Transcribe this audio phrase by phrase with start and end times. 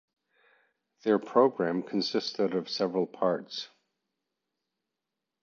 [1.03, 3.69] Their program consisted of several parts.